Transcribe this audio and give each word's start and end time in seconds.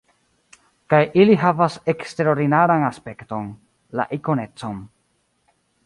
Kaj 0.93 1.01
ili 1.23 1.35
havas 1.41 1.75
eksterordinaran 1.95 2.87
aspekton: 2.89 3.53
la 4.01 4.11
ikonecon. 4.19 4.85